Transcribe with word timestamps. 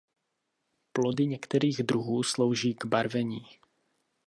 Plody 0.93 1.27
některých 1.27 1.83
druhů 1.83 2.23
slouží 2.23 2.73
k 2.73 2.85
barvení. 2.85 3.45